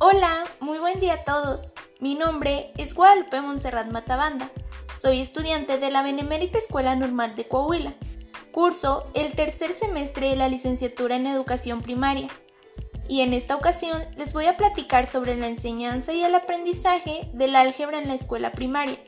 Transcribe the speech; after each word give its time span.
Hola, 0.00 0.44
muy 0.60 0.78
buen 0.78 1.00
día 1.00 1.14
a 1.14 1.24
todos. 1.24 1.74
Mi 1.98 2.14
nombre 2.14 2.72
es 2.76 2.94
Guadalupe 2.94 3.40
Monserrat 3.40 3.90
Matabanda. 3.90 4.48
Soy 4.96 5.18
estudiante 5.18 5.76
de 5.78 5.90
la 5.90 6.04
Benemérita 6.04 6.56
Escuela 6.56 6.94
Normal 6.94 7.34
de 7.34 7.48
Coahuila. 7.48 7.96
Curso 8.52 9.10
el 9.14 9.34
tercer 9.34 9.72
semestre 9.72 10.28
de 10.28 10.36
la 10.36 10.48
licenciatura 10.48 11.16
en 11.16 11.26
Educación 11.26 11.82
Primaria. 11.82 12.28
Y 13.08 13.22
en 13.22 13.34
esta 13.34 13.56
ocasión 13.56 14.04
les 14.16 14.34
voy 14.34 14.46
a 14.46 14.56
platicar 14.56 15.04
sobre 15.04 15.34
la 15.34 15.48
enseñanza 15.48 16.12
y 16.12 16.22
el 16.22 16.36
aprendizaje 16.36 17.28
del 17.32 17.56
álgebra 17.56 17.98
en 17.98 18.06
la 18.06 18.14
escuela 18.14 18.52
primaria. 18.52 19.00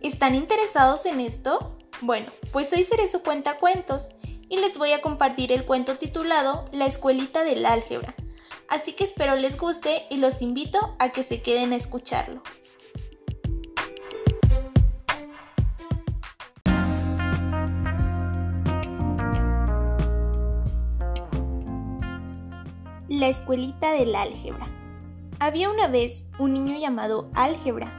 ¿Están 0.00 0.34
interesados 0.34 1.06
en 1.06 1.20
esto? 1.20 1.78
Bueno, 2.00 2.32
pues 2.50 2.72
hoy 2.72 2.82
seré 2.82 3.06
su 3.06 3.22
cuentacuentos 3.22 4.08
y 4.48 4.56
les 4.56 4.76
voy 4.76 4.90
a 4.90 5.00
compartir 5.00 5.52
el 5.52 5.64
cuento 5.64 5.98
titulado 5.98 6.68
La 6.72 6.86
escuelita 6.86 7.44
del 7.44 7.64
álgebra. 7.64 8.12
Así 8.72 8.94
que 8.94 9.04
espero 9.04 9.36
les 9.36 9.58
guste 9.58 10.06
y 10.08 10.16
los 10.16 10.40
invito 10.40 10.96
a 10.98 11.10
que 11.10 11.22
se 11.22 11.42
queden 11.42 11.74
a 11.74 11.76
escucharlo. 11.76 12.42
La 23.10 23.28
escuelita 23.28 23.92
del 23.92 24.14
álgebra. 24.14 24.66
Había 25.38 25.68
una 25.68 25.88
vez 25.88 26.24
un 26.38 26.54
niño 26.54 26.78
llamado 26.78 27.30
Álgebra. 27.34 27.92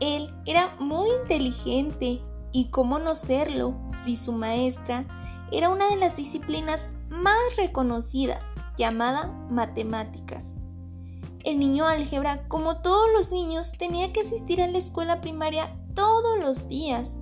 Él 0.00 0.30
era 0.44 0.76
muy 0.78 1.08
inteligente 1.22 2.20
y 2.52 2.68
cómo 2.68 2.98
no 2.98 3.14
serlo 3.14 3.74
si 4.04 4.16
su 4.16 4.32
maestra 4.32 5.06
era 5.50 5.70
una 5.70 5.88
de 5.88 5.96
las 5.96 6.16
disciplinas 6.16 6.90
más 7.08 7.38
reconocidas, 7.56 8.44
llamada 8.76 9.26
matemáticas. 9.50 10.58
El 11.44 11.58
niño 11.58 11.86
álgebra, 11.86 12.48
como 12.48 12.78
todos 12.78 13.08
los 13.16 13.30
niños, 13.30 13.72
tenía 13.78 14.12
que 14.12 14.20
asistir 14.20 14.60
a 14.60 14.66
la 14.66 14.78
escuela 14.78 15.20
primaria 15.20 15.76
todos 15.94 16.38
los 16.38 16.68
días, 16.68 17.12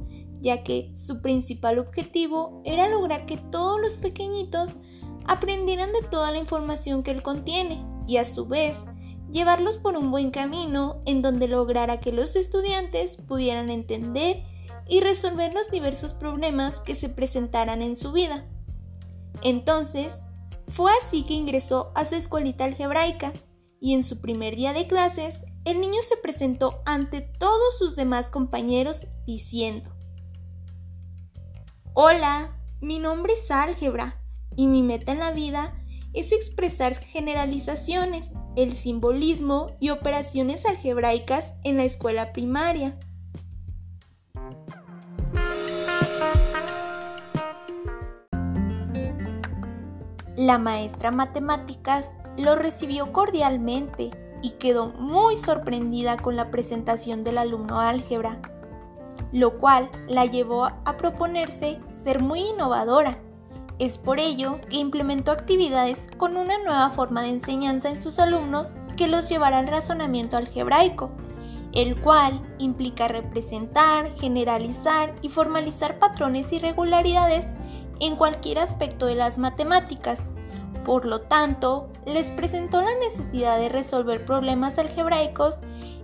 ya 0.41 0.63
que 0.63 0.91
su 0.95 1.21
principal 1.21 1.79
objetivo 1.79 2.63
era 2.65 2.89
lograr 2.89 3.27
que 3.27 3.37
todos 3.37 3.81
los 3.81 3.97
pequeñitos 3.97 4.77
aprendieran 5.27 5.93
de 5.93 6.03
toda 6.03 6.33
la 6.33 6.39
información 6.39 7.03
que 7.03 7.11
él 7.11 7.23
contiene 7.23 7.85
y 8.07 8.17
a 8.17 8.25
su 8.25 8.47
vez 8.47 8.79
llevarlos 9.31 9.79
por 9.79 9.97
un 9.97 10.11
buen 10.11 10.31
camino 10.31 11.01
en 11.07 11.21
donde 11.21 11.49
lograra 11.49 12.01
que 12.01 12.13
los 12.13 12.37
estudiantes 12.37 13.17
pudieran 13.17 13.69
entender 13.71 14.43
y 14.89 15.01
resolver 15.01 15.53
los 15.53 15.71
diversos 15.71 16.13
problemas 16.13 16.81
que 16.81 16.95
se 16.95 17.09
presentaran 17.09 17.83
en 17.83 17.97
su 17.97 18.13
vida. 18.13 18.47
Entonces, 19.43 20.23
fue 20.69 20.91
así 21.03 21.25
que 21.25 21.35
ingresó 21.35 21.93
a 21.95 22.05
su 22.05 22.15
escuelita 22.15 22.65
algebraica 22.65 23.33
y 23.81 23.95
en 23.95 24.03
su 24.03 24.21
primer 24.21 24.57
día 24.57 24.73
de 24.73 24.87
clases, 24.87 25.45
el 25.65 25.81
niño 25.81 26.01
se 26.07 26.17
presentó 26.17 26.83
ante 26.87 27.21
todos 27.21 27.79
sus 27.79 27.97
demás 27.97 28.31
compañeros 28.31 29.07
diciendo, 29.27 29.91
Hola, 31.93 32.59
mi 32.81 32.99
nombre 32.99 33.35
es 33.35 33.51
Álgebra 33.51 34.21
y 34.57 34.67
mi 34.67 34.83
meta 34.83 35.13
en 35.13 35.21
la 35.21 35.33
vida 35.33 35.75
es 36.13 36.33
expresar 36.33 36.95
generalizaciones, 36.95 38.33
el 38.57 38.75
simbolismo 38.75 39.77
y 39.81 39.91
operaciones 39.91 40.65
algebraicas 40.65 41.55
en 41.65 41.77
la 41.77 41.85
escuela 41.85 42.33
primaria. 42.33 42.99
La 50.45 50.59
maestra 50.59 51.11
matemáticas 51.11 52.19
lo 52.37 52.55
recibió 52.55 53.15
cordialmente 53.15 54.11
y 54.43 54.51
quedó 54.51 54.89
muy 54.89 55.37
sorprendida 55.37 56.19
con 56.19 56.37
la 56.37 56.51
presentación 56.51 57.25
del 57.25 57.39
alumno 57.39 57.81
álgebra, 57.81 58.43
lo 59.33 59.57
cual 59.57 59.89
la 60.07 60.27
llevó 60.27 60.67
a 60.67 60.97
proponerse 60.99 61.81
ser 61.95 62.21
muy 62.21 62.41
innovadora 62.41 63.17
es 63.79 63.97
por 63.97 64.21
ello 64.21 64.61
que 64.69 64.77
implementó 64.77 65.33
actividades 65.33 66.09
con 66.19 66.37
una 66.37 66.59
nueva 66.59 66.91
forma 66.91 67.23
de 67.23 67.31
enseñanza 67.31 67.89
en 67.89 68.03
sus 68.03 68.19
alumnos 68.19 68.77
que 68.99 69.09
los 69.09 69.31
llevará 69.31 69.61
al 69.61 69.67
razonamiento 69.67 70.37
algebraico, 70.37 71.11
el 71.73 71.99
cual 71.99 72.43
implica 72.59 73.09
representar, 73.09 74.15
generalizar 74.17 75.15
y 75.23 75.31
formalizar 75.31 75.99
patrones 75.99 76.53
y 76.53 76.59
regularidades 76.59 77.47
en 77.99 78.17
cualquier 78.17 78.59
aspecto 78.59 79.07
de 79.07 79.15
las 79.15 79.39
matemáticas. 79.39 80.23
Por 80.85 81.07
lo 81.07 81.23
tanto, 81.23 81.89
les 82.05 82.31
presentó 82.31 82.83
la 82.83 82.95
necesidad 82.97 83.59
de 83.59 83.69
resolver 83.69 84.25
problemas 84.25 84.79
algebraicos 84.79 85.61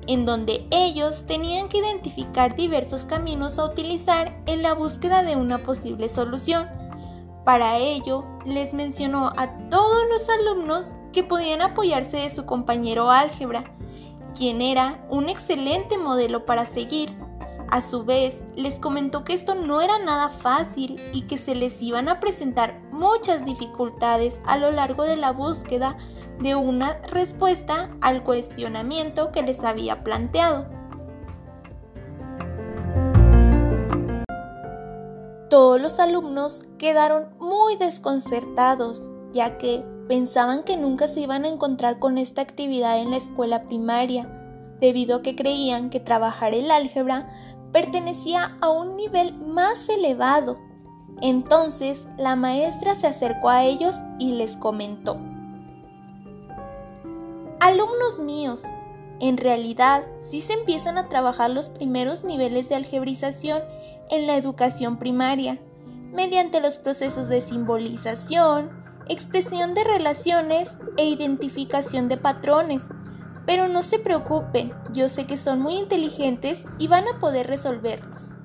en 0.06 0.24
donde 0.24 0.66
ellos 0.70 1.24
tenían 1.26 1.68
que 1.68 1.78
identificar 1.78 2.56
diversos 2.56 3.06
caminos 3.06 3.58
a 3.58 3.66
utilizar 3.66 4.40
en 4.46 4.62
la 4.62 4.74
búsqueda 4.74 5.22
de 5.22 5.36
una 5.36 5.58
posible 5.58 6.08
solución 6.08 6.80
para 7.44 7.78
ello, 7.78 8.24
les 8.44 8.74
mencionó 8.74 9.32
a 9.36 9.50
todos 9.70 10.06
los 10.08 10.28
alumnos 10.28 10.94
que 11.12 11.24
podían 11.24 11.62
apoyarse 11.62 12.18
de 12.18 12.30
su 12.30 12.44
compañero 12.44 13.10
álgebra, 13.10 13.64
quien 14.36 14.60
era 14.60 15.04
un 15.08 15.28
excelente 15.28 15.96
modelo 15.96 16.44
para 16.44 16.66
seguir. 16.66 17.16
A 17.70 17.82
su 17.82 18.04
vez, 18.04 18.42
les 18.56 18.78
comentó 18.78 19.24
que 19.24 19.32
esto 19.32 19.54
no 19.54 19.80
era 19.80 19.98
nada 19.98 20.28
fácil 20.28 21.00
y 21.12 21.22
que 21.22 21.38
se 21.38 21.54
les 21.54 21.80
iban 21.80 22.08
a 22.08 22.20
presentar 22.20 22.80
muchas 23.00 23.46
dificultades 23.46 24.40
a 24.44 24.58
lo 24.58 24.70
largo 24.70 25.04
de 25.04 25.16
la 25.16 25.32
búsqueda 25.32 25.96
de 26.38 26.54
una 26.54 26.98
respuesta 27.08 27.90
al 28.02 28.22
cuestionamiento 28.22 29.32
que 29.32 29.42
les 29.42 29.60
había 29.60 30.04
planteado. 30.04 30.66
Todos 35.48 35.80
los 35.80 35.98
alumnos 35.98 36.62
quedaron 36.78 37.34
muy 37.40 37.76
desconcertados, 37.76 39.10
ya 39.32 39.56
que 39.56 39.82
pensaban 40.06 40.62
que 40.62 40.76
nunca 40.76 41.08
se 41.08 41.20
iban 41.20 41.44
a 41.44 41.48
encontrar 41.48 41.98
con 41.98 42.18
esta 42.18 42.42
actividad 42.42 43.00
en 43.00 43.10
la 43.10 43.16
escuela 43.16 43.64
primaria, 43.64 44.30
debido 44.78 45.16
a 45.16 45.22
que 45.22 45.34
creían 45.34 45.88
que 45.88 46.00
trabajar 46.00 46.54
el 46.54 46.70
álgebra 46.70 47.28
pertenecía 47.72 48.56
a 48.60 48.68
un 48.68 48.96
nivel 48.96 49.34
más 49.34 49.88
elevado. 49.88 50.69
Entonces 51.20 52.08
la 52.16 52.36
maestra 52.36 52.94
se 52.94 53.06
acercó 53.06 53.50
a 53.50 53.64
ellos 53.64 53.96
y 54.18 54.32
les 54.32 54.56
comentó, 54.56 55.18
Alumnos 57.60 58.18
míos, 58.18 58.62
en 59.20 59.36
realidad, 59.36 60.06
sí 60.22 60.40
se 60.40 60.54
empiezan 60.54 60.96
a 60.96 61.10
trabajar 61.10 61.50
los 61.50 61.68
primeros 61.68 62.24
niveles 62.24 62.70
de 62.70 62.76
algebrización 62.76 63.62
en 64.10 64.26
la 64.26 64.36
educación 64.36 64.98
primaria, 64.98 65.60
mediante 66.10 66.62
los 66.62 66.78
procesos 66.78 67.28
de 67.28 67.42
simbolización, 67.42 68.70
expresión 69.08 69.74
de 69.74 69.84
relaciones 69.84 70.78
e 70.96 71.04
identificación 71.04 72.08
de 72.08 72.16
patrones. 72.16 72.88
Pero 73.44 73.68
no 73.68 73.82
se 73.82 73.98
preocupen, 73.98 74.72
yo 74.94 75.10
sé 75.10 75.26
que 75.26 75.36
son 75.36 75.60
muy 75.60 75.74
inteligentes 75.74 76.64
y 76.78 76.88
van 76.88 77.04
a 77.06 77.18
poder 77.18 77.46
resolverlos. 77.46 78.36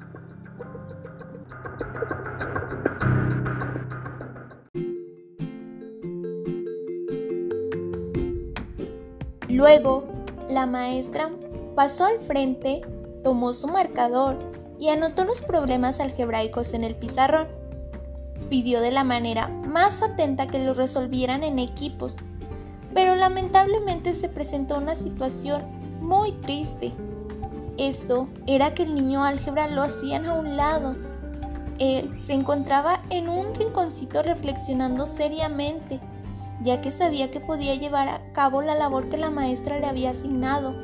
Luego, 9.55 10.03
la 10.49 10.65
maestra 10.65 11.29
pasó 11.75 12.03
al 12.03 12.19
frente, 12.19 12.81
tomó 13.23 13.53
su 13.53 13.69
marcador 13.69 14.37
y 14.77 14.89
anotó 14.89 15.23
los 15.23 15.41
problemas 15.41 16.01
algebraicos 16.01 16.73
en 16.73 16.83
el 16.83 16.93
pizarrón. 16.93 17.47
Pidió 18.49 18.81
de 18.81 18.91
la 18.91 19.05
manera 19.05 19.47
más 19.47 20.03
atenta 20.03 20.47
que 20.47 20.65
los 20.65 20.75
resolvieran 20.75 21.45
en 21.45 21.59
equipos, 21.59 22.17
pero 22.93 23.15
lamentablemente 23.15 24.13
se 24.13 24.27
presentó 24.27 24.77
una 24.77 24.97
situación 24.97 25.63
muy 26.01 26.33
triste. 26.33 26.91
Esto 27.77 28.27
era 28.47 28.73
que 28.73 28.83
el 28.83 28.93
niño 28.93 29.23
álgebra 29.23 29.69
lo 29.69 29.83
hacían 29.83 30.25
a 30.25 30.33
un 30.33 30.57
lado. 30.57 30.97
Él 31.79 32.13
se 32.21 32.33
encontraba 32.33 33.01
en 33.09 33.29
un 33.29 33.55
rinconcito 33.55 34.21
reflexionando 34.21 35.07
seriamente 35.07 36.01
ya 36.65 36.81
que 36.81 36.91
sabía 36.91 37.31
que 37.31 37.39
podía 37.39 37.75
llevar 37.75 38.09
a 38.09 38.33
cabo 38.33 38.61
la 38.61 38.75
labor 38.75 39.07
que 39.07 39.17
la 39.17 39.29
maestra 39.29 39.79
le 39.79 39.85
había 39.85 40.09
asignado. 40.09 40.75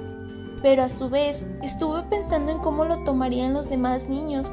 Pero 0.62 0.83
a 0.83 0.89
su 0.89 1.10
vez 1.10 1.48
estuve 1.63 2.04
pensando 2.04 2.51
en 2.51 2.60
cómo 2.60 2.86
lo 2.86 3.04
tomarían 3.04 3.54
los 3.54 3.68
demás 3.68 4.07
niños, 4.07 4.48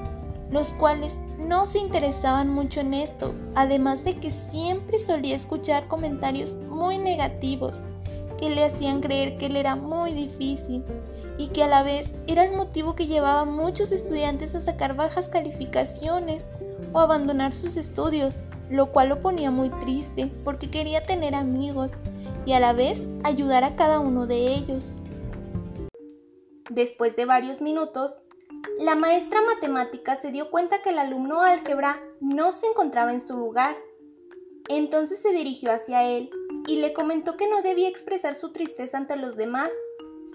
los 0.51 0.73
cuales 0.73 1.21
no 1.39 1.67
se 1.67 1.79
interesaban 1.79 2.49
mucho 2.49 2.81
en 2.81 2.95
esto, 2.95 3.35
además 3.55 4.05
de 4.05 4.17
que 4.19 4.31
siempre 4.31 4.99
solía 4.99 5.37
escuchar 5.37 5.87
comentarios 5.87 6.57
muy 6.57 6.99
negativos 6.99 7.85
que 8.39 8.49
le 8.49 8.65
hacían 8.65 9.01
creer 9.01 9.37
que 9.37 9.47
él 9.47 9.57
era 9.57 9.77
muy 9.77 10.13
difícil 10.13 10.85
y 11.37 11.49
que 11.49 11.65
a 11.65 11.69
la 11.69 11.83
vez 11.83 12.15
era 12.27 12.45
el 12.45 12.57
motivo 12.57 12.95
que 12.95 13.07
llevaba 13.07 13.41
a 13.41 13.45
muchos 13.45 13.93
estudiantes 13.93 14.55
a 14.55 14.61
sacar 14.61 14.95
bajas 14.97 15.29
calificaciones 15.29 16.49
o 16.93 17.01
abandonar 17.01 17.53
sus 17.53 17.77
estudios, 17.77 18.45
lo 18.71 18.93
cual 18.93 19.09
lo 19.09 19.21
ponía 19.21 19.51
muy 19.51 19.71
triste 19.71 20.31
porque 20.45 20.71
quería 20.71 21.03
tener 21.03 21.35
amigos 21.35 21.93
y 22.47 22.53
a 22.53 22.61
la 22.61 22.73
vez 22.73 23.07
ayudar 23.25 23.65
a 23.65 23.77
cada 23.77 24.01
uno 24.01 24.27
de 24.27 24.55
ellos. 24.55 25.01
Después 26.71 27.17
de 27.17 27.25
varios 27.25 27.61
minutos, 27.61 28.19
la 28.79 28.95
maestra 28.95 29.41
matemática 29.43 30.17
se 30.17 30.31
dio 30.31 30.51
cuenta 30.51 30.83
que 30.83 30.91
el 30.91 30.99
alumno 30.99 31.43
álgebra 31.43 32.01
no 32.21 32.53
se 32.53 32.67
encontraba 32.67 33.13
en 33.13 33.21
su 33.21 33.37
lugar. 33.37 33.77
Entonces 34.69 35.21
se 35.21 35.33
dirigió 35.33 35.73
hacia 35.73 36.05
él 36.05 36.31
y 36.67 36.77
le 36.77 36.93
comentó 36.93 37.37
que 37.37 37.49
no 37.49 37.63
debía 37.63 37.89
expresar 37.89 38.35
su 38.35 38.53
tristeza 38.53 38.99
ante 38.99 39.17
los 39.17 39.37
demás, 39.37 39.71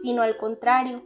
sino 0.02 0.24
al 0.24 0.38
contrario, 0.38 1.04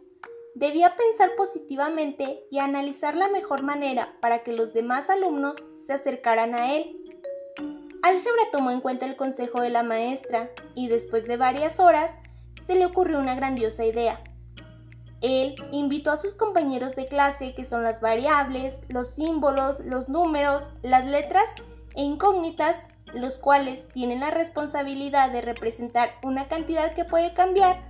debía 0.57 0.95
pensar 0.95 1.35
positivamente 1.37 2.43
y 2.49 2.57
analizar 2.57 3.15
la 3.15 3.29
mejor 3.29 3.61
manera 3.61 4.15
para 4.21 4.43
que 4.43 4.53
los 4.53 4.73
demás 4.73 5.09
alumnos 5.11 5.55
se 5.85 5.93
acercaran 5.93 6.55
a 6.55 6.73
él. 6.73 6.97
Álgebra 8.01 8.41
tomó 8.51 8.71
en 8.71 8.81
cuenta 8.81 9.05
el 9.05 9.15
consejo 9.15 9.61
de 9.61 9.69
la 9.69 9.83
maestra 9.83 10.49
y 10.73 10.87
después 10.87 11.25
de 11.25 11.37
varias 11.37 11.79
horas 11.79 12.11
se 12.65 12.75
le 12.75 12.87
ocurrió 12.87 13.19
una 13.19 13.35
grandiosa 13.35 13.85
idea. 13.85 14.19
Él 15.21 15.55
invitó 15.71 16.11
a 16.11 16.17
sus 16.17 16.33
compañeros 16.33 16.95
de 16.95 17.07
clase, 17.07 17.53
que 17.53 17.65
son 17.65 17.83
las 17.83 18.01
variables, 18.01 18.79
los 18.87 19.09
símbolos, 19.09 19.79
los 19.81 20.09
números, 20.09 20.63
las 20.81 21.05
letras 21.05 21.49
e 21.95 22.01
incógnitas, 22.01 22.77
los 23.13 23.37
cuales 23.37 23.87
tienen 23.89 24.21
la 24.21 24.31
responsabilidad 24.31 25.31
de 25.31 25.41
representar 25.41 26.15
una 26.23 26.47
cantidad 26.47 26.93
que 26.93 27.05
puede 27.05 27.33
cambiar, 27.33 27.86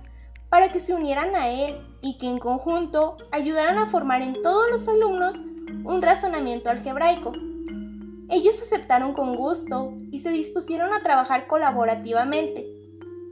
para 0.50 0.70
que 0.70 0.80
se 0.80 0.94
unieran 0.94 1.34
a 1.36 1.48
él 1.48 1.76
y 2.00 2.18
que 2.18 2.28
en 2.28 2.38
conjunto 2.38 3.16
ayudaran 3.32 3.78
a 3.78 3.88
formar 3.88 4.22
en 4.22 4.40
todos 4.42 4.70
los 4.70 4.88
alumnos 4.88 5.36
un 5.84 6.02
razonamiento 6.02 6.70
algebraico. 6.70 7.32
Ellos 8.30 8.60
aceptaron 8.62 9.14
con 9.14 9.36
gusto 9.36 9.92
y 10.10 10.20
se 10.20 10.30
dispusieron 10.30 10.92
a 10.92 11.02
trabajar 11.02 11.46
colaborativamente 11.46 12.78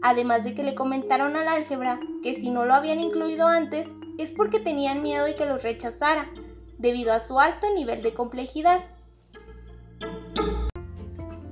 además 0.03 0.45
de 0.45 0.55
que 0.55 0.63
le 0.63 0.75
comentaron 0.75 1.37
al 1.37 1.49
álgebra 1.49 1.99
que 2.23 2.35
si 2.35 2.51
no 2.51 2.65
lo 2.65 2.75
habían 2.75 3.01
incluido 3.01 3.47
antes 3.47 3.89
es 4.19 4.31
porque 4.31 4.61
tenían 4.61 5.03
miedo 5.03 5.25
de 5.25 5.35
que 5.35 5.47
los 5.47 5.63
rechazara, 5.63 6.31
debido 6.79 7.13
a 7.13 7.21
su 7.21 7.39
alto 7.41 7.67
nivel 7.75 8.03
de 8.03 8.15
complejidad. 8.15 8.85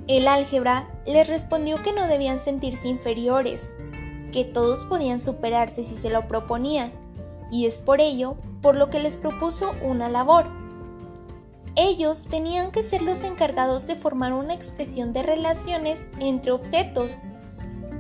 El 0.07 0.29
álgebra 0.29 0.89
les 1.07 1.29
respondió 1.29 1.83
que 1.83 1.93
no 1.93 2.07
debían 2.07 2.39
sentirse 2.39 2.89
inferiores, 2.89 3.77
que 4.35 4.45
todos 4.45 4.85
podían 4.85 5.23
superarse 5.23 5.83
si 5.83 5.95
se 5.95 6.11
lo 6.11 6.29
proponían, 6.29 6.93
y 7.51 7.65
es 7.65 7.79
por 7.79 8.03
ello 8.03 8.37
por 8.61 8.77
lo 8.77 8.91
que 8.91 9.01
les 9.01 9.17
propuso 9.17 9.73
una 9.81 10.11
labor. 10.11 10.49
Ellos 11.77 12.27
tenían 12.29 12.71
que 12.71 12.83
ser 12.83 13.01
los 13.01 13.25
encargados 13.25 13.87
de 13.87 13.97
formar 13.97 14.35
una 14.35 14.53
expresión 14.53 15.15
de 15.15 15.23
relaciones 15.23 16.05
entre 16.21 16.53
objetos 16.53 17.23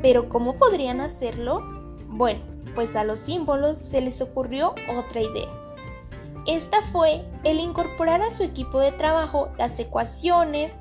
pero 0.04 0.28
¿cómo 0.28 0.58
podrían 0.58 1.00
hacerlo? 1.00 1.62
Bueno, 2.08 2.40
pues 2.74 2.94
a 2.94 3.04
los 3.04 3.18
símbolos 3.18 3.78
se 3.78 4.02
les 4.02 4.20
ocurrió 4.20 4.74
otra 4.94 5.22
idea. 5.22 5.48
Esta 6.46 6.82
fue 6.82 7.24
el 7.42 7.58
incorporar 7.58 8.20
a 8.20 8.30
su 8.30 8.42
equipo 8.42 8.80
de 8.80 8.92
trabajo 8.92 9.48
las 9.56 9.78
ecuaciones, 9.78 10.76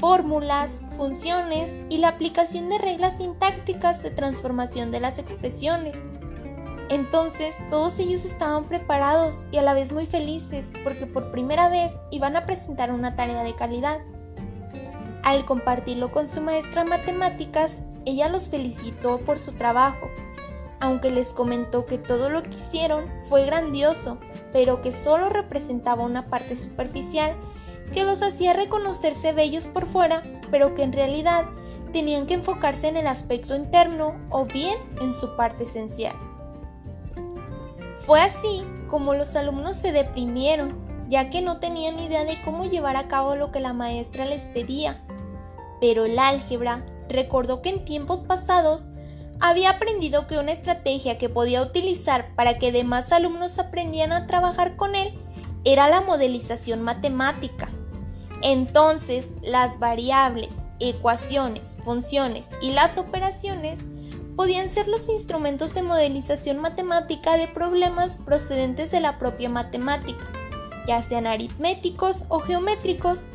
fórmulas, 0.00 0.80
funciones 0.96 1.78
y 1.90 1.98
la 1.98 2.08
aplicación 2.08 2.70
de 2.70 2.78
reglas 2.78 3.18
sintácticas 3.18 4.02
de 4.02 4.10
transformación 4.10 4.90
de 4.90 4.98
las 4.98 5.18
expresiones. 5.18 6.06
Entonces 6.88 7.56
todos 7.68 7.98
ellos 7.98 8.24
estaban 8.24 8.64
preparados 8.64 9.44
y 9.52 9.58
a 9.58 9.62
la 9.62 9.74
vez 9.74 9.92
muy 9.92 10.06
felices 10.06 10.72
porque 10.82 11.06
por 11.06 11.30
primera 11.30 11.68
vez 11.68 11.94
iban 12.10 12.34
a 12.34 12.46
presentar 12.46 12.90
una 12.90 13.14
tarea 13.14 13.44
de 13.44 13.54
calidad. 13.54 14.00
Al 15.22 15.44
compartirlo 15.44 16.10
con 16.10 16.28
su 16.28 16.40
maestra 16.40 16.82
matemáticas, 16.84 17.84
ella 18.06 18.30
los 18.30 18.48
felicitó 18.48 19.20
por 19.20 19.38
su 19.38 19.52
trabajo, 19.52 20.08
aunque 20.80 21.10
les 21.10 21.34
comentó 21.34 21.84
que 21.84 21.98
todo 21.98 22.30
lo 22.30 22.42
que 22.42 22.56
hicieron 22.56 23.04
fue 23.28 23.44
grandioso, 23.44 24.18
pero 24.50 24.80
que 24.80 24.94
solo 24.94 25.28
representaba 25.28 26.04
una 26.04 26.28
parte 26.28 26.56
superficial 26.56 27.36
que 27.92 28.04
los 28.04 28.22
hacía 28.22 28.52
reconocerse 28.52 29.32
bellos 29.32 29.66
por 29.66 29.86
fuera, 29.86 30.22
pero 30.50 30.74
que 30.74 30.82
en 30.82 30.92
realidad 30.92 31.46
tenían 31.92 32.26
que 32.26 32.34
enfocarse 32.34 32.88
en 32.88 32.96
el 32.96 33.06
aspecto 33.06 33.56
interno 33.56 34.18
o 34.30 34.44
bien 34.44 34.78
en 35.00 35.12
su 35.12 35.36
parte 35.36 35.64
esencial. 35.64 36.14
Fue 38.06 38.20
así 38.20 38.64
como 38.88 39.14
los 39.14 39.36
alumnos 39.36 39.76
se 39.76 39.92
deprimieron, 39.92 40.78
ya 41.08 41.30
que 41.30 41.42
no 41.42 41.58
tenían 41.58 41.98
idea 41.98 42.24
de 42.24 42.40
cómo 42.42 42.64
llevar 42.64 42.96
a 42.96 43.08
cabo 43.08 43.36
lo 43.36 43.52
que 43.52 43.60
la 43.60 43.72
maestra 43.72 44.24
les 44.24 44.48
pedía. 44.48 45.04
Pero 45.80 46.04
el 46.04 46.18
álgebra 46.18 46.84
recordó 47.08 47.62
que 47.62 47.70
en 47.70 47.84
tiempos 47.84 48.24
pasados 48.24 48.88
había 49.40 49.70
aprendido 49.70 50.26
que 50.26 50.38
una 50.38 50.52
estrategia 50.52 51.18
que 51.18 51.28
podía 51.28 51.62
utilizar 51.62 52.34
para 52.36 52.58
que 52.58 52.72
demás 52.72 53.10
alumnos 53.12 53.58
aprendieran 53.58 54.12
a 54.12 54.26
trabajar 54.26 54.76
con 54.76 54.94
él 54.94 55.18
era 55.64 55.88
la 55.88 56.00
modelización 56.00 56.82
matemática. 56.82 57.68
Entonces, 58.42 59.34
las 59.42 59.78
variables, 59.78 60.66
ecuaciones, 60.78 61.76
funciones 61.82 62.48
y 62.62 62.72
las 62.72 62.96
operaciones 62.96 63.84
podían 64.36 64.70
ser 64.70 64.88
los 64.88 65.08
instrumentos 65.08 65.74
de 65.74 65.82
modelización 65.82 66.58
matemática 66.58 67.36
de 67.36 67.48
problemas 67.48 68.16
procedentes 68.16 68.90
de 68.90 69.00
la 69.00 69.18
propia 69.18 69.50
matemática, 69.50 70.24
ya 70.86 71.02
sean 71.02 71.26
aritméticos 71.26 72.24
o 72.28 72.40
geométricos, 72.40 73.26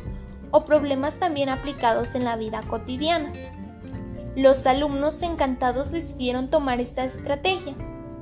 o 0.51 0.63
problemas 0.63 1.17
también 1.17 1.49
aplicados 1.49 2.15
en 2.15 2.23
la 2.23 2.37
vida 2.37 2.63
cotidiana. 2.63 3.33
Los 4.35 4.65
alumnos 4.65 5.21
encantados 5.21 5.91
decidieron 5.91 6.49
tomar 6.49 6.79
esta 6.79 7.03
estrategia. 7.03 7.75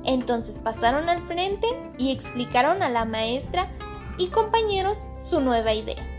Entonces 0.04 0.58
pasaron 0.58 1.08
al 1.08 1.22
frente 1.22 1.66
y 1.96 2.10
explicaron 2.10 2.82
a 2.82 2.88
la 2.88 3.04
maestra 3.04 3.70
y 4.18 4.28
compañeros 4.28 5.06
su 5.16 5.40
nueva 5.40 5.72
idea. 5.74 6.13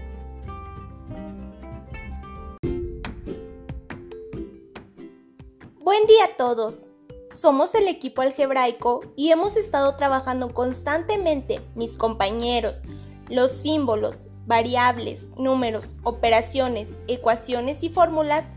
Buen 5.98 6.08
día 6.08 6.26
a 6.26 6.36
todos. 6.36 6.90
Somos 7.32 7.74
el 7.74 7.88
equipo 7.88 8.22
algebraico 8.22 9.00
y 9.16 9.32
hemos 9.32 9.56
estado 9.56 9.96
trabajando 9.96 10.54
constantemente, 10.54 11.62
mis 11.74 11.96
compañeros, 11.96 12.82
los 13.30 13.52
símbolos, 13.52 14.28
variables, 14.46 15.30
números, 15.38 15.96
operaciones, 16.04 16.98
ecuaciones 17.08 17.82
y 17.82 17.88
fórmulas 17.88 18.48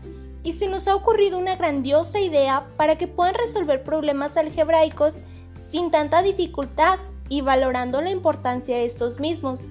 y 0.43 0.51
se 0.51 0.67
nos 0.67 0.89
ha 0.89 0.95
ocurrido 0.97 1.37
una 1.37 1.55
grandiosa 1.55 2.19
idea 2.19 2.67
para 2.75 2.97
que 2.97 3.07
puedan 3.07 3.35
resolver 3.35 3.85
problemas 3.85 4.35
algebraicos 4.35 5.19
sin 5.61 5.91
tanta 5.91 6.21
dificultad 6.21 6.99
y 7.29 7.39
valorando 7.39 8.01
la 8.01 8.09
importancia 8.09 8.75
de 8.75 8.83
estos 8.83 9.21
mismos. 9.21 9.61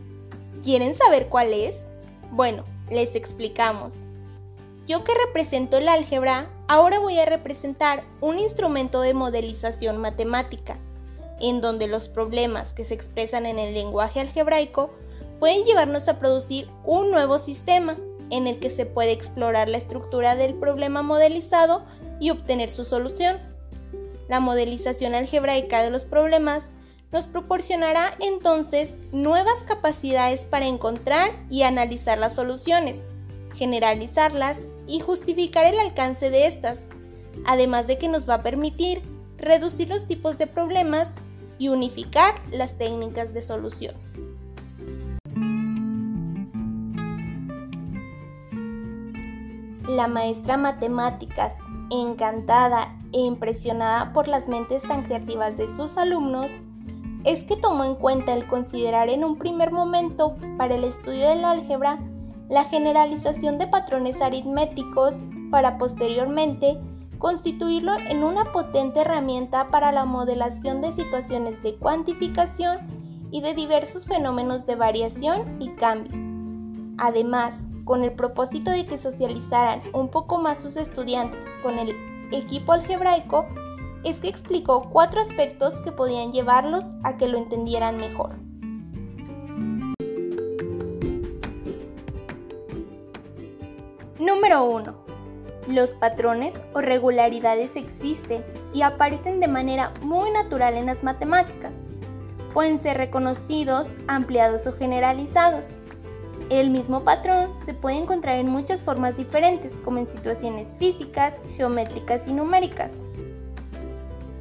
¿Quieren 0.63 0.95
saber 0.95 1.29
cuál 1.29 1.53
es? 1.53 1.77
Bueno, 2.31 2.65
les 2.89 3.15
explicamos. 3.15 3.95
Yo 4.87 5.05
que 5.05 5.13
represento 5.27 5.77
el 5.77 5.91
álgebra, 5.91 6.49
ahora 6.69 6.99
voy 6.99 7.19
a 7.19 7.25
representar 7.25 8.05
un 8.21 8.39
instrumento 8.39 9.01
de 9.01 9.15
modelización 9.15 9.97
matemática, 9.97 10.79
en 11.41 11.61
donde 11.61 11.89
los 11.89 12.09
problemas 12.09 12.73
que 12.73 12.85
se 12.85 12.95
expresan 12.95 13.47
en 13.47 13.59
el 13.59 13.75
lenguaje 13.75 14.21
algebraico 14.21 14.95
pueden 15.41 15.65
llevarnos 15.65 16.09
a 16.09 16.19
producir 16.19 16.69
un 16.85 17.11
nuevo 17.11 17.39
sistema 17.39 17.97
en 18.31 18.47
el 18.47 18.59
que 18.59 18.71
se 18.71 18.85
puede 18.85 19.13
explorar 19.13 19.69
la 19.69 19.79
estructura 19.79 20.37
del 20.37 20.55
problema 20.55 21.03
modelizado 21.03 21.85
y 22.21 22.31
obtener 22.31 22.69
su 22.69 22.85
solución. 22.85 23.39
La 24.29 24.41
modelización 24.41 25.15
algebraica 25.15 25.83
de 25.83 25.91
los 25.91 26.05
problemas 26.05 26.65
nos 27.11 27.27
proporcionará 27.27 28.13
entonces 28.21 28.97
nuevas 29.13 29.65
capacidades 29.65 30.45
para 30.45 30.67
encontrar 30.67 31.31
y 31.49 31.63
analizar 31.63 32.19
las 32.19 32.35
soluciones, 32.35 33.03
generalizarlas 33.55 34.67
y 34.89 35.01
justificar 35.01 35.67
el 35.67 35.79
alcance 35.79 36.31
de 36.31 36.47
estas, 36.47 36.83
además 37.47 37.87
de 37.87 37.99
que 37.99 38.09
nos 38.09 38.29
va 38.29 38.35
a 38.35 38.43
permitir 38.43 39.03
reducir 39.37 39.89
los 39.89 40.07
tipos 40.07 40.39
de 40.39 40.47
problemas 40.47 41.15
y 41.59 41.69
unificar 41.69 42.35
las 42.51 42.79
técnicas 42.79 43.35
de 43.35 43.43
solución. 43.43 43.95
La 49.87 50.09
maestra 50.09 50.57
matemáticas, 50.57 51.55
encantada 51.91 52.95
e 53.13 53.21
impresionada 53.21 54.13
por 54.13 54.29
las 54.29 54.49
mentes 54.49 54.83
tan 54.83 55.05
creativas 55.05 55.57
de 55.57 55.75
sus 55.75 55.97
alumnos, 55.97 56.51
es 57.25 57.45
que 57.45 57.57
tomó 57.57 57.85
en 57.85 57.95
cuenta 57.95 58.33
el 58.33 58.47
considerar 58.47 59.09
en 59.09 59.25
un 59.25 59.39
primer 59.39 59.73
momento 59.73 60.37
para 60.57 60.77
el 60.77 60.85
estudio 60.85 61.29
del 61.29 61.45
álgebra 61.45 61.99
la 62.49 62.65
generalización 62.65 63.59
de 63.59 63.67
patrones 63.67 64.21
aritméticos 64.21 65.15
para 65.51 65.79
posteriormente 65.79 66.79
constituirlo 67.19 67.95
en 68.09 68.23
una 68.23 68.53
potente 68.53 69.01
herramienta 69.01 69.71
para 69.71 69.93
la 69.93 70.05
modelación 70.05 70.81
de 70.81 70.93
situaciones 70.93 71.63
de 71.63 71.75
cuantificación 71.75 72.79
y 73.31 73.41
de 73.41 73.55
diversos 73.55 74.07
fenómenos 74.07 74.67
de 74.67 74.77
variación 74.77 75.61
y 75.61 75.71
cambio. 75.71 76.13
Además, 76.99 77.67
con 77.85 78.05
el 78.05 78.13
propósito 78.13 78.71
de 78.71 78.87
que 78.87 78.99
socializaran 78.99 79.81
un 79.93 80.09
poco 80.09 80.39
más 80.39 80.61
sus 80.61 80.77
estudiantes 80.77 81.45
con 81.63 81.79
el 81.79 81.95
equipo 82.33 82.73
algebraico, 82.73 83.47
es 84.05 84.19
que 84.19 84.29
explicó 84.29 84.89
cuatro 84.91 85.21
aspectos 85.21 85.75
que 85.83 85.93
podían 85.93 86.33
llevarlos 86.33 86.85
a 87.03 87.17
que 87.17 87.29
lo 87.29 87.37
entendieran 87.37 87.99
mejor. 87.99 88.48
Número 94.29 94.63
1. 94.63 94.95
Los 95.69 95.93
patrones 95.93 96.53
o 96.75 96.83
regularidades 96.83 97.75
existen 97.77 98.45
y 98.75 98.83
aparecen 98.83 99.41
de 99.41 99.49
manera 99.49 99.95
muy 100.03 100.31
natural 100.31 100.75
en 100.75 100.85
las 100.85 101.03
matemáticas. 101.03 101.73
Pueden 102.53 102.79
ser 102.79 102.99
reconocidos, 102.99 103.89
ampliados 104.07 104.67
o 104.67 104.75
generalizados. 104.75 105.65
El 106.51 106.69
mismo 106.69 107.05
patrón 107.05 107.55
se 107.65 107.73
puede 107.73 107.97
encontrar 107.97 108.39
en 108.39 108.51
muchas 108.51 108.83
formas 108.83 109.17
diferentes, 109.17 109.73
como 109.83 109.97
en 109.97 110.11
situaciones 110.11 110.75
físicas, 110.79 111.33
geométricas 111.57 112.29
y 112.29 112.35
numéricas. 112.35 112.93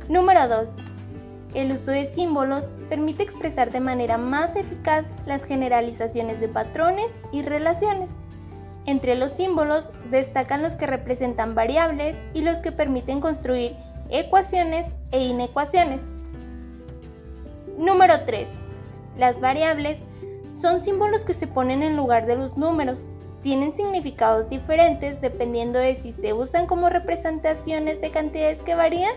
Número 0.10 0.50
2. 0.50 0.70
El 1.54 1.72
uso 1.72 1.92
de 1.92 2.10
símbolos 2.10 2.66
permite 2.90 3.24
expresar 3.24 3.72
de 3.72 3.80
manera 3.80 4.18
más 4.18 4.54
eficaz 4.58 5.06
las 5.26 5.46
generalizaciones 5.46 6.42
de 6.42 6.50
patrones 6.50 7.08
y 7.32 7.42
relaciones. 7.42 8.10
Entre 8.88 9.16
los 9.16 9.34
símbolos 9.34 9.90
destacan 10.10 10.62
los 10.62 10.76
que 10.76 10.88
representan 10.88 11.56
variables 11.56 12.16
y 12.34 12.42
los 12.42 12.60
que 12.60 12.72
permiten 12.72 13.20
construir 13.20 13.76
ecuaciones 14.10 14.88
e 15.12 15.26
inecuaciones. 15.26 16.02
Número 17.78 18.22
3. 18.26 18.48
Las 19.18 19.42
variables 19.42 20.00
son 20.54 20.82
símbolos 20.82 21.24
que 21.24 21.34
se 21.34 21.48
ponen 21.48 21.84
en 21.84 21.98
lugar 21.98 22.28
de 22.28 22.38
los 22.38 22.58
números. 22.58 23.10
Tienen 23.44 23.74
significados 23.74 24.50
diferentes 24.50 25.20
dependiendo 25.20 25.80
de 25.80 25.96
si 25.96 26.14
se 26.14 26.32
usan 26.32 26.66
como 26.66 26.88
representaciones 26.88 28.00
de 28.00 28.12
cantidades 28.12 28.60
que 28.60 28.76
varían 28.76 29.14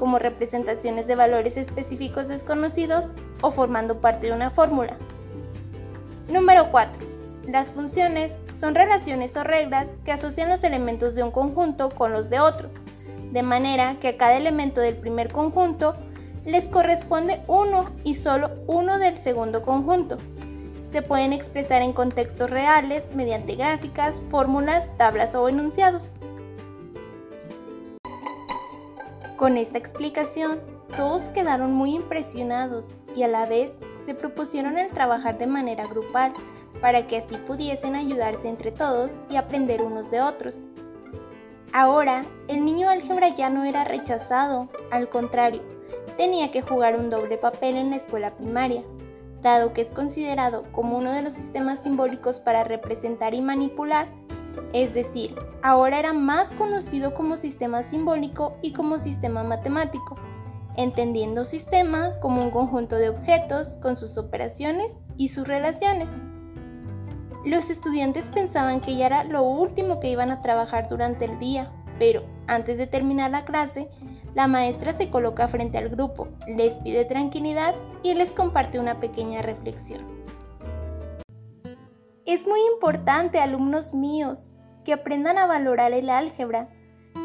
como 0.00 0.18
representaciones 0.18 1.06
de 1.06 1.14
valores 1.14 1.56
específicos 1.56 2.26
desconocidos 2.26 3.06
o 3.40 3.52
formando 3.52 4.00
parte 4.00 4.26
de 4.26 4.32
una 4.32 4.50
fórmula. 4.50 4.96
Número 6.28 6.72
4. 6.72 7.06
Las 7.46 7.68
funciones 7.68 8.36
son 8.58 8.74
relaciones 8.74 9.36
o 9.36 9.44
reglas 9.44 9.88
que 10.04 10.12
asocian 10.12 10.48
los 10.48 10.64
elementos 10.64 11.14
de 11.14 11.22
un 11.22 11.30
conjunto 11.30 11.90
con 11.90 12.12
los 12.12 12.30
de 12.30 12.40
otro, 12.40 12.70
de 13.32 13.42
manera 13.42 13.96
que 14.00 14.08
a 14.08 14.16
cada 14.16 14.36
elemento 14.36 14.80
del 14.80 14.96
primer 14.96 15.30
conjunto 15.30 15.94
les 16.44 16.68
corresponde 16.68 17.42
uno 17.48 17.90
y 18.04 18.14
solo 18.14 18.50
uno 18.66 18.98
del 18.98 19.18
segundo 19.18 19.62
conjunto. 19.62 20.16
Se 20.90 21.02
pueden 21.02 21.32
expresar 21.32 21.82
en 21.82 21.92
contextos 21.92 22.48
reales 22.48 23.04
mediante 23.14 23.56
gráficas, 23.56 24.22
fórmulas, 24.30 24.84
tablas 24.96 25.34
o 25.34 25.48
enunciados. 25.48 26.08
Con 29.36 29.58
esta 29.58 29.76
explicación, 29.76 30.60
todos 30.96 31.22
quedaron 31.30 31.74
muy 31.74 31.94
impresionados 31.94 32.88
y 33.14 33.24
a 33.24 33.28
la 33.28 33.44
vez 33.44 33.72
se 34.00 34.14
propusieron 34.14 34.78
el 34.78 34.88
trabajar 34.90 35.36
de 35.36 35.46
manera 35.46 35.86
grupal 35.86 36.32
para 36.80 37.06
que 37.06 37.18
así 37.18 37.36
pudiesen 37.36 37.94
ayudarse 37.94 38.48
entre 38.48 38.72
todos 38.72 39.14
y 39.30 39.36
aprender 39.36 39.82
unos 39.82 40.10
de 40.10 40.20
otros. 40.20 40.66
Ahora, 41.72 42.24
el 42.48 42.64
niño 42.64 42.88
álgebra 42.88 43.28
ya 43.28 43.50
no 43.50 43.64
era 43.64 43.84
rechazado, 43.84 44.68
al 44.90 45.08
contrario, 45.08 45.62
tenía 46.16 46.50
que 46.50 46.62
jugar 46.62 46.98
un 46.98 47.10
doble 47.10 47.36
papel 47.36 47.76
en 47.76 47.90
la 47.90 47.96
escuela 47.96 48.34
primaria, 48.36 48.82
dado 49.42 49.72
que 49.72 49.82
es 49.82 49.88
considerado 49.88 50.64
como 50.72 50.96
uno 50.96 51.12
de 51.12 51.22
los 51.22 51.34
sistemas 51.34 51.82
simbólicos 51.82 52.40
para 52.40 52.64
representar 52.64 53.34
y 53.34 53.42
manipular 53.42 54.08
es 54.72 54.94
decir, 54.94 55.34
ahora 55.62 55.98
era 55.98 56.12
más 56.12 56.52
conocido 56.52 57.14
como 57.14 57.36
sistema 57.36 57.82
simbólico 57.82 58.56
y 58.62 58.72
como 58.72 58.98
sistema 58.98 59.42
matemático, 59.42 60.16
entendiendo 60.76 61.44
sistema 61.44 62.18
como 62.20 62.42
un 62.42 62.50
conjunto 62.50 62.96
de 62.96 63.08
objetos 63.08 63.78
con 63.78 63.96
sus 63.96 64.18
operaciones 64.18 64.94
y 65.16 65.28
sus 65.28 65.46
relaciones. 65.46 66.08
Los 67.46 67.70
estudiantes 67.70 68.28
pensaban 68.28 68.80
que 68.80 68.96
ya 68.96 69.06
era 69.06 69.22
lo 69.22 69.44
último 69.44 70.00
que 70.00 70.10
iban 70.10 70.32
a 70.32 70.42
trabajar 70.42 70.88
durante 70.88 71.26
el 71.26 71.38
día, 71.38 71.70
pero 71.96 72.24
antes 72.48 72.76
de 72.76 72.88
terminar 72.88 73.30
la 73.30 73.44
clase, 73.44 73.88
la 74.34 74.48
maestra 74.48 74.92
se 74.92 75.10
coloca 75.10 75.46
frente 75.46 75.78
al 75.78 75.88
grupo, 75.88 76.26
les 76.48 76.74
pide 76.78 77.04
tranquilidad 77.04 77.76
y 78.02 78.14
les 78.14 78.32
comparte 78.32 78.80
una 78.80 78.98
pequeña 78.98 79.42
reflexión. 79.42 80.00
Es 82.24 82.48
muy 82.48 82.58
importante, 82.74 83.38
alumnos 83.38 83.94
míos, 83.94 84.56
que 84.84 84.94
aprendan 84.94 85.38
a 85.38 85.46
valorar 85.46 85.92
el 85.92 86.10
álgebra, 86.10 86.68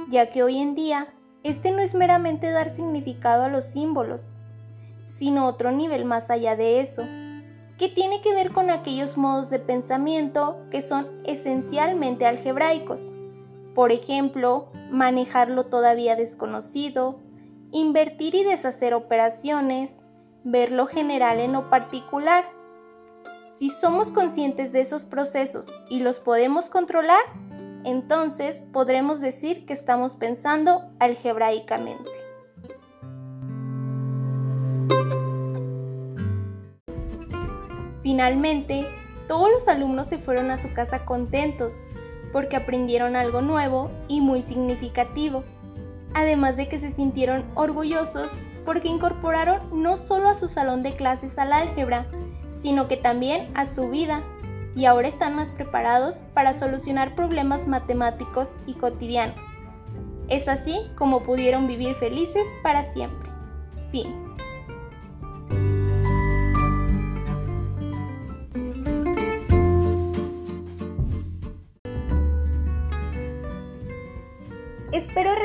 ya 0.08 0.30
que 0.30 0.44
hoy 0.44 0.60
en 0.60 0.76
día 0.76 1.16
este 1.42 1.72
no 1.72 1.80
es 1.80 1.96
meramente 1.96 2.52
dar 2.52 2.70
significado 2.70 3.46
a 3.46 3.50
los 3.50 3.66
símbolos, 3.66 4.36
sino 5.08 5.48
otro 5.48 5.72
nivel 5.72 6.06
más 6.06 6.30
allá 6.30 6.56
de 6.56 6.80
eso, 6.80 7.08
que 7.82 7.90
tiene 7.90 8.22
que 8.22 8.36
ver 8.36 8.52
con 8.52 8.70
aquellos 8.70 9.18
modos 9.18 9.50
de 9.50 9.58
pensamiento 9.58 10.56
que 10.70 10.84
son 10.84 11.08
esencialmente 11.24 12.28
algebraicos. 12.28 13.04
Por 13.74 13.92
ejemplo, 13.92 14.68
manejar 14.92 15.50
lo 15.50 15.66
todavía 15.66 16.16
desconocido, 16.16 17.18
invertir 17.72 18.36
y 18.36 18.44
deshacer 18.44 18.94
operaciones, 18.94 19.96
ver 20.44 20.72
lo 20.72 20.86
general 20.86 21.40
en 21.40 21.54
lo 21.54 21.72
particular, 21.72 22.46
si 23.58 23.72
somos 23.72 24.12
conscientes 24.12 24.72
de 24.72 24.82
esos 24.82 25.04
procesos 25.04 25.74
y 25.90 26.02
los 26.02 26.20
podemos 26.20 26.70
controlar, 26.70 27.24
entonces 27.84 28.62
podremos 28.72 29.22
decir 29.22 29.66
que 29.66 29.74
estamos 29.74 30.16
pensando 30.18 30.84
algebraicamente. 31.00 32.12
Finalmente, 38.04 38.88
todos 39.28 39.50
los 39.52 39.68
alumnos 39.68 40.08
se 40.08 40.18
fueron 40.18 40.52
a 40.52 40.58
su 40.58 40.74
casa 40.74 41.06
contentos 41.06 41.74
porque 42.32 42.56
aprendieron 42.56 43.16
algo 43.16 43.42
nuevo 43.42 43.92
y 44.08 44.22
muy 44.22 44.44
significativo, 44.44 45.44
además 46.14 46.58
de 46.58 46.68
que 46.68 46.80
se 46.80 46.92
sintieron 46.92 47.46
orgullosos 47.56 48.32
porque 48.66 48.88
incorporaron 48.88 49.84
no 49.84 49.98
solo 49.98 50.30
a 50.30 50.34
su 50.34 50.48
salón 50.48 50.84
de 50.84 50.96
clases 50.96 51.38
al 51.38 51.54
álgebra, 51.54 52.06
sino 52.62 52.88
que 52.88 52.98
también 52.98 53.50
a 53.56 53.66
su 53.66 53.90
vida 53.90 54.22
y 54.76 54.86
ahora 54.86 55.08
están 55.08 55.36
más 55.36 55.52
preparados 55.52 56.16
para 56.34 56.58
solucionar 56.58 57.16
problemas 57.16 57.68
matemáticos 57.68 58.50
y 58.68 58.74
cotidianos. 58.74 59.44
Es 60.30 60.48
así 60.48 60.80
como 60.96 61.24
pudieron 61.24 61.68
vivir 61.68 61.96
felices 61.96 62.46
para 62.64 62.84
siempre. 62.94 63.30
Fin. 63.92 64.14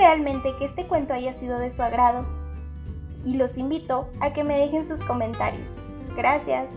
Realmente 0.06 0.54
que 0.56 0.66
este 0.66 0.86
cuento 0.86 1.14
haya 1.14 1.34
sido 1.34 1.58
de 1.58 1.74
su 1.74 1.82
agrado 1.82 2.24
y 3.24 3.34
los 3.34 3.58
invito 3.58 4.08
a 4.20 4.32
que 4.32 4.44
me 4.44 4.56
dejen 4.56 4.86
sus 4.86 5.00
comentarios. 5.00 5.68
Gracias. 6.16 6.68